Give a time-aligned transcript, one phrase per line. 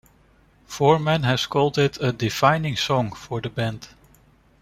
[0.65, 3.87] Foreman has called it "a defining song" for the band.